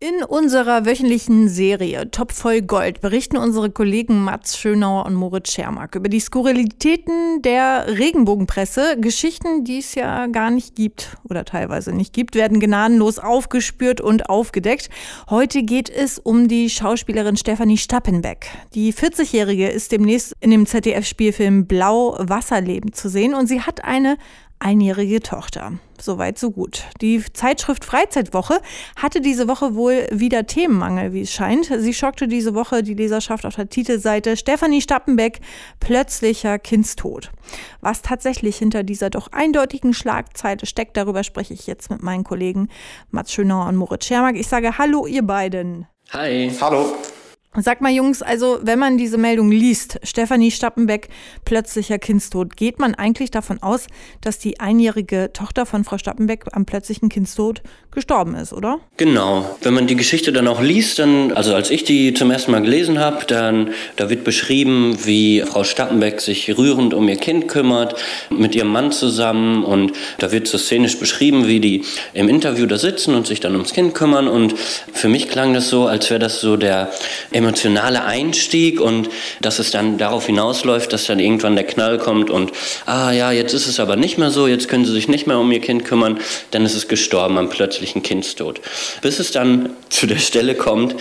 [0.00, 5.96] In unserer wöchentlichen Serie Top voll Gold berichten unsere Kollegen Mats Schönauer und Moritz Schermack
[5.96, 8.96] über die Skurrilitäten der Regenbogenpresse.
[9.00, 14.30] Geschichten, die es ja gar nicht gibt oder teilweise nicht gibt, werden gnadenlos aufgespürt und
[14.30, 14.88] aufgedeckt.
[15.30, 18.50] Heute geht es um die Schauspielerin Stefanie Stappenbeck.
[18.74, 24.16] Die 40-Jährige ist demnächst in dem ZDF-Spielfilm Blau Wasserleben zu sehen und sie hat eine
[24.60, 25.72] einjährige Tochter.
[26.00, 26.84] Soweit, so gut.
[27.00, 28.60] Die Zeitschrift Freizeitwoche
[28.96, 31.66] hatte diese Woche wohl wieder Themenmangel, wie es scheint.
[31.66, 35.40] Sie schockte diese Woche die Leserschaft auf der Titelseite Stefanie Stappenbeck,
[35.80, 37.30] plötzlicher Kindstod.
[37.80, 42.68] Was tatsächlich hinter dieser doch eindeutigen Schlagzeile steckt, darüber spreche ich jetzt mit meinen Kollegen
[43.10, 44.36] Mats Schönauer und Moritz Schermack.
[44.36, 45.86] Ich sage Hallo, ihr beiden.
[46.12, 46.50] Hi.
[46.60, 46.94] Hallo.
[47.60, 51.08] Sag mal, Jungs, also wenn man diese Meldung liest, Stefanie Stappenbeck,
[51.44, 53.86] plötzlicher Kindstod, geht man eigentlich davon aus,
[54.20, 58.78] dass die einjährige Tochter von Frau Stappenbeck am plötzlichen Kindstod gestorben ist, oder?
[58.96, 59.56] Genau.
[59.62, 62.62] Wenn man die Geschichte dann auch liest, dann, also als ich die zum ersten Mal
[62.62, 67.96] gelesen habe, dann da wird beschrieben, wie Frau Stappenbeck sich rührend um ihr Kind kümmert,
[68.30, 71.84] mit ihrem Mann zusammen und da wird so szenisch beschrieben, wie die
[72.14, 74.54] im Interview da sitzen und sich dann ums Kind kümmern und
[74.92, 76.90] für mich klang das so, als wäre das so der
[77.48, 79.08] emotionale Einstieg und
[79.40, 82.52] dass es dann darauf hinausläuft, dass dann irgendwann der Knall kommt und
[82.84, 85.38] ah ja, jetzt ist es aber nicht mehr so, jetzt können sie sich nicht mehr
[85.38, 88.60] um ihr Kind kümmern, dann ist es gestorben am plötzlichen Kindstod.
[89.00, 90.94] Bis es dann zu der Stelle kommt,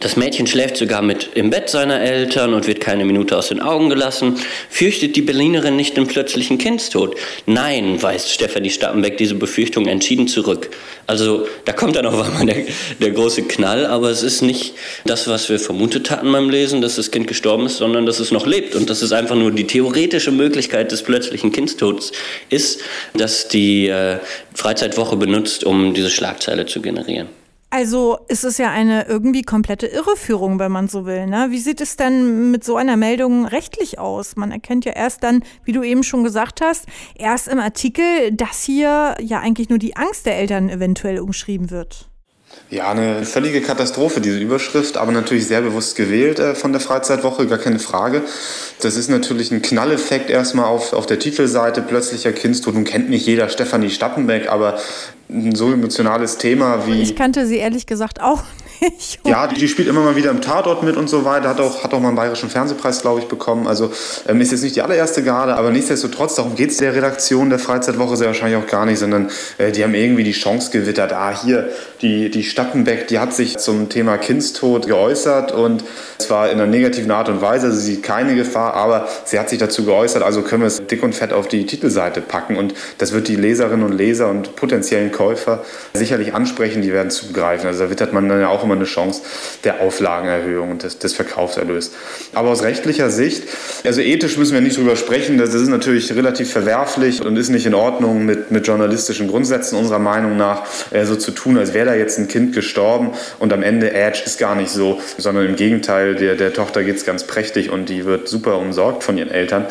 [0.00, 3.60] das Mädchen schläft sogar mit im Bett seiner Eltern und wird keine Minute aus den
[3.60, 4.36] Augen gelassen.
[4.68, 7.16] Fürchtet die Berlinerin nicht den plötzlichen Kindstod?
[7.46, 10.68] Nein, weist Stefanie Stappenbeck diese Befürchtung entschieden zurück.
[11.06, 12.64] Also da kommt dann auf einmal der,
[13.00, 16.80] der große Knall, aber es ist nicht das, was wir vermuten vermutet hatten beim Lesen,
[16.80, 19.50] dass das Kind gestorben ist, sondern dass es noch lebt und dass es einfach nur
[19.50, 22.12] die theoretische Möglichkeit des plötzlichen Kindstods
[22.48, 22.80] ist,
[23.12, 24.18] dass die äh,
[24.54, 27.28] Freizeitwoche benutzt, um diese Schlagzeile zu generieren.
[27.68, 31.26] Also ist es ja eine irgendwie komplette Irreführung, wenn man so will.
[31.26, 31.48] Ne?
[31.50, 34.36] Wie sieht es denn mit so einer Meldung rechtlich aus?
[34.36, 38.62] Man erkennt ja erst dann, wie du eben schon gesagt hast, erst im Artikel, dass
[38.62, 42.08] hier ja eigentlich nur die Angst der Eltern eventuell umschrieben wird.
[42.70, 47.46] Ja, eine völlige Katastrophe, diese Überschrift, aber natürlich sehr bewusst gewählt äh, von der Freizeitwoche,
[47.46, 48.22] gar keine Frage.
[48.80, 52.74] Das ist natürlich ein Knalleffekt erstmal auf, auf der Titelseite, plötzlicher Kindstod.
[52.74, 54.78] Nun kennt nicht jeder Stefanie Stappenbeck, aber
[55.34, 57.02] ein so emotionales Thema wie.
[57.02, 58.42] Ich kannte sie ehrlich gesagt auch
[58.80, 59.20] nicht.
[59.24, 61.92] Ja, die spielt immer mal wieder im Tatort mit und so weiter, hat auch, hat
[61.94, 63.66] auch mal einen bayerischen Fernsehpreis, glaube ich, bekommen.
[63.66, 63.90] Also
[64.28, 67.58] ähm, ist jetzt nicht die allererste Garde, aber nichtsdestotrotz, darum geht es der Redaktion der
[67.58, 71.12] Freizeitwoche sehr wahrscheinlich auch gar nicht, sondern äh, die haben irgendwie die Chance gewittert.
[71.12, 71.70] Ah, hier,
[72.02, 75.84] die, die Stappenbeck, die hat sich zum Thema Kindstod geäußert und
[76.18, 79.48] zwar in einer negativen Art und Weise, also sie sieht keine Gefahr, aber sie hat
[79.48, 82.74] sich dazu geäußert, also können wir es dick und fett auf die Titelseite packen und
[82.98, 85.64] das wird die Leserinnen und Leser und potenziellen Käufer
[85.94, 87.66] sicherlich ansprechen, die werden zugreifen.
[87.66, 89.22] Also da wittert man dann ja auch immer eine Chance
[89.64, 91.92] der Auflagenerhöhung und des, des Verkaufserlös.
[92.34, 93.44] Aber aus rechtlicher Sicht,
[93.84, 97.64] also ethisch müssen wir nicht drüber sprechen, das ist natürlich relativ verwerflich und ist nicht
[97.64, 101.86] in Ordnung mit, mit journalistischen Grundsätzen unserer Meinung nach, äh, so zu tun, als wäre
[101.86, 105.56] da jetzt ein Kind gestorben und am Ende, Edge ist gar nicht so, sondern im
[105.56, 109.30] Gegenteil, der, der Tochter geht es ganz prächtig und die wird super umsorgt von ihren
[109.30, 109.66] Eltern.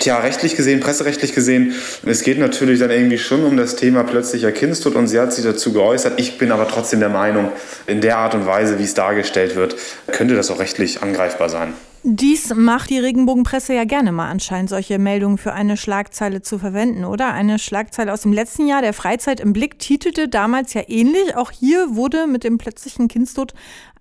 [0.00, 1.74] Tja, rechtlich gesehen, presserechtlich gesehen,
[2.04, 5.44] es geht natürlich dann irgendwie schon um das Thema plötzlicher Kindstod und sie hat sich
[5.44, 6.18] dazu geäußert.
[6.18, 7.52] Ich bin aber trotzdem der Meinung,
[7.86, 9.76] in der Art und Weise, wie es dargestellt wird,
[10.10, 11.74] könnte das auch rechtlich angreifbar sein.
[12.06, 17.06] Dies macht die Regenbogenpresse ja gerne mal anscheinend, solche Meldungen für eine Schlagzeile zu verwenden,
[17.06, 17.32] oder?
[17.32, 21.34] Eine Schlagzeile aus dem letzten Jahr, der Freizeit im Blick, titelte damals ja ähnlich.
[21.34, 23.54] Auch hier wurde mit dem plötzlichen Kindstod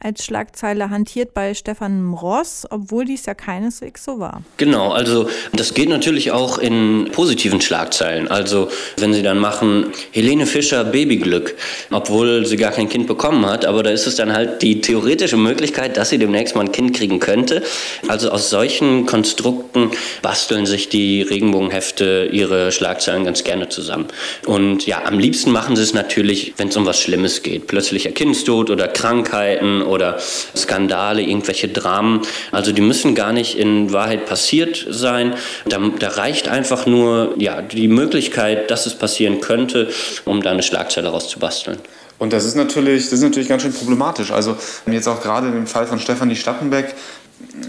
[0.04, 4.44] als Schlagzeile hantiert bei Stefan Ross, obwohl dies ja keineswegs so war.
[4.58, 8.28] Genau, also das geht natürlich auch in positiven Schlagzeilen.
[8.28, 11.56] Also wenn Sie dann machen, Helene Fischer Babyglück,
[11.90, 15.38] obwohl sie gar kein Kind bekommen hat, aber da ist es dann halt die theoretische
[15.38, 17.64] Möglichkeit, dass sie demnächst mal ein Kind kriegen könnte.
[18.08, 24.08] Also aus solchen Konstrukten basteln sich die Regenbogenhefte ihre Schlagzeilen ganz gerne zusammen.
[24.46, 27.68] Und ja, am liebsten machen sie es natürlich, wenn es um was Schlimmes geht.
[27.68, 30.18] Plötzlicher Kindstod oder Krankheiten oder
[30.56, 32.22] Skandale, irgendwelche Dramen.
[32.52, 35.36] Also die müssen gar nicht in Wahrheit passiert sein.
[35.66, 39.90] Da, da reicht einfach nur ja, die Möglichkeit, dass es passieren könnte,
[40.26, 41.78] um da eine Schlagzeile rauszubasteln.
[42.20, 44.32] Und das ist natürlich, das ist natürlich ganz schön problematisch.
[44.32, 46.96] Also jetzt auch gerade im Fall von Stefanie Stappenbeck,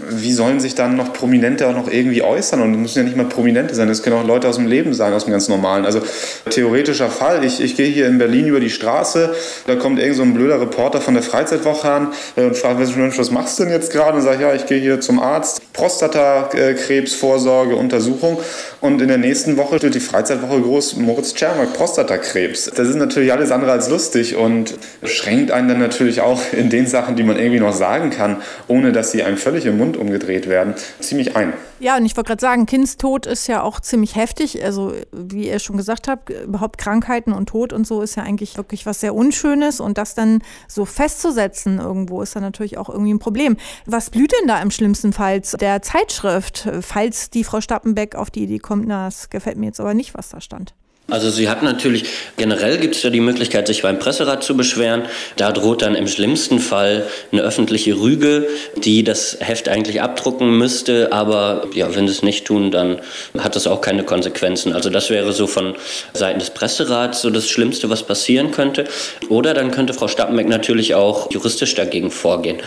[0.09, 2.61] wie sollen sich dann noch Prominente auch noch irgendwie äußern?
[2.61, 4.93] Und es müssen ja nicht mal Prominente sein, das können auch Leute aus dem Leben
[4.93, 5.85] sein, aus dem ganz normalen.
[5.85, 6.01] Also
[6.49, 9.35] theoretischer Fall, ich, ich gehe hier in Berlin über die Straße,
[9.67, 13.31] da kommt irgend so ein blöder Reporter von der Freizeitwoche an äh, und fragt, was
[13.31, 14.17] machst du denn jetzt gerade?
[14.17, 18.39] Und sage, ja, ich gehe hier zum Arzt, Prostatakrebsvorsorge, Untersuchung.
[18.81, 22.71] Und in der nächsten Woche steht die Freizeitwoche groß, Moritz Czermak, Prostatakrebs.
[22.75, 26.87] Das ist natürlich alles andere als lustig und schränkt einen dann natürlich auch in den
[26.87, 30.49] Sachen, die man irgendwie noch sagen kann, ohne dass sie einem völlig im Mund umgedreht
[30.49, 31.53] werden, ziemlich ein.
[31.79, 34.63] Ja, und ich wollte gerade sagen, Kindstod ist ja auch ziemlich heftig.
[34.63, 38.57] Also, wie ihr schon gesagt habt, überhaupt Krankheiten und Tod und so ist ja eigentlich
[38.57, 39.79] wirklich was sehr Unschönes.
[39.79, 43.55] Und das dann so festzusetzen irgendwo ist dann natürlich auch irgendwie ein Problem.
[43.85, 48.43] Was blüht denn da im schlimmsten Fall der Zeitschrift, falls die Frau Stappenbeck auf die
[48.43, 50.73] Idee kommt, na, das gefällt mir jetzt aber nicht, was da stand?
[51.07, 52.05] Also sie hat natürlich,
[52.35, 55.03] generell gibt es ja die Möglichkeit, sich beim Presserat zu beschweren.
[55.35, 61.13] Da droht dann im schlimmsten Fall eine öffentliche Rüge, die das Heft eigentlich abdrucken müsste.
[61.13, 63.01] Aber ja, wenn sie es nicht tun, dann
[63.37, 64.73] hat das auch keine Konsequenzen.
[64.73, 65.75] Also das wäre so von
[66.13, 68.85] Seiten des Presserats so das Schlimmste, was passieren könnte.
[69.29, 72.57] Oder dann könnte Frau Stappenbeck natürlich auch juristisch dagegen vorgehen.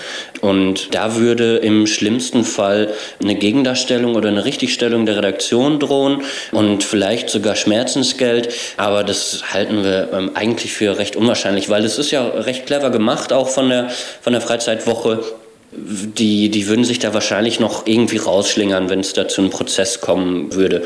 [0.42, 6.84] Und da würde im schlimmsten Fall eine Gegendarstellung oder eine Richtigstellung der Redaktion drohen und
[6.84, 11.98] vielleicht sogar Schmerzensgeld Geld, aber das halten wir ähm, eigentlich für recht unwahrscheinlich, weil es
[11.98, 13.88] ist ja recht clever gemacht, auch von der,
[14.20, 15.24] von der Freizeitwoche.
[15.70, 20.00] Die, die würden sich da wahrscheinlich noch irgendwie rausschlingern, wenn es da zu einem Prozess
[20.00, 20.82] kommen würde.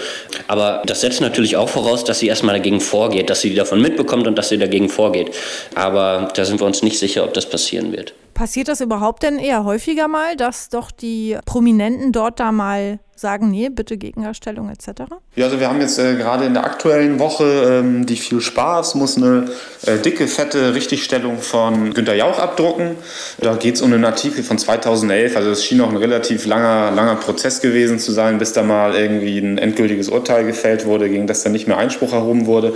[0.49, 4.27] Aber das setzt natürlich auch voraus, dass sie erstmal dagegen vorgeht, dass sie davon mitbekommt
[4.27, 5.31] und dass sie dagegen vorgeht.
[5.77, 8.13] Aber da sind wir uns nicht sicher, ob das passieren wird.
[8.35, 13.51] Passiert das überhaupt denn eher häufiger mal, dass doch die Prominenten dort da mal sagen,
[13.51, 15.05] nee, bitte Gegendarstellung etc.?
[15.35, 18.97] Ja, also wir haben jetzt äh, gerade in der aktuellen Woche ähm, die viel Spaß,
[18.97, 19.47] muss eine
[19.87, 22.97] äh, dicke, fette Richtigstellung von Günter Jauch abdrucken.
[23.41, 26.91] Da geht es um einen Artikel von 2011, also es schien auch ein relativ langer,
[26.91, 31.27] langer Prozess gewesen zu sein, bis da mal irgendwie ein endgültiges Urteil gefällt wurde, gegen
[31.27, 32.75] das dann nicht mehr Einspruch erhoben wurde.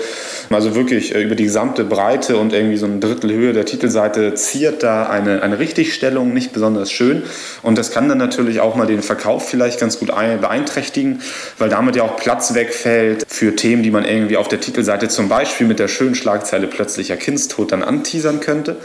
[0.48, 4.34] Also wirklich äh, über die gesamte Breite und irgendwie so ein Drittel Höhe der Titelseite
[4.34, 7.24] ziert da eine, eine Richtigstellung, nicht besonders schön.
[7.62, 11.20] Und das kann dann natürlich auch mal den Verkauf vielleicht ganz gut ein beeinträchtigen,
[11.58, 15.28] weil damit ja auch Platz wegfällt für Themen, die man irgendwie auf der Titelseite zum
[15.28, 18.76] Beispiel mit der schönen Schlagzeile plötzlicher Kindstod dann anteasern könnte.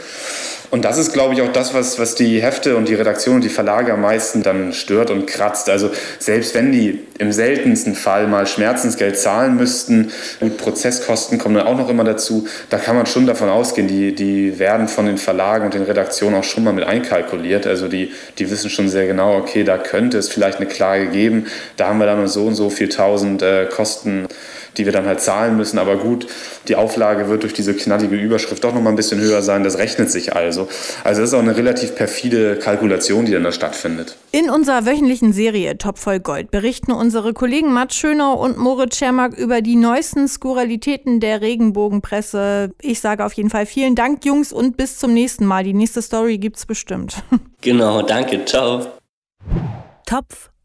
[0.72, 3.44] Und das ist, glaube ich, auch das, was, was die Hefte und die Redaktion und
[3.44, 5.68] die Verlage am meisten dann stört und kratzt.
[5.68, 10.10] Also selbst wenn die im seltensten Fall mal Schmerzensgeld zahlen müssten,
[10.40, 14.14] gut, Prozesskosten kommen dann auch noch immer dazu, da kann man schon davon ausgehen, die,
[14.14, 17.66] die werden von den Verlagen und den Redaktionen auch schon mal mit einkalkuliert.
[17.66, 21.41] Also die, die wissen schon sehr genau, okay, da könnte es vielleicht eine Klage geben,
[21.76, 24.28] da haben wir dann so und so viel tausend äh, Kosten
[24.76, 25.78] die wir dann halt zahlen müssen.
[25.78, 26.26] Aber gut,
[26.68, 29.64] die Auflage wird durch diese knallige Überschrift doch noch mal ein bisschen höher sein.
[29.64, 30.68] Das rechnet sich also.
[31.04, 34.16] Also das ist auch eine relativ perfide Kalkulation, die dann da stattfindet.
[34.30, 39.36] In unserer wöchentlichen Serie Top voll Gold berichten unsere Kollegen Matt Schönau und Moritz Schermack
[39.36, 42.70] über die neuesten Skurralitäten der Regenbogenpresse.
[42.80, 45.64] Ich sage auf jeden Fall vielen Dank, Jungs, und bis zum nächsten Mal.
[45.64, 47.22] Die nächste Story gibt's bestimmt.
[47.64, 48.44] Genau, danke.
[48.44, 48.84] Ciao.
[50.04, 50.51] Topf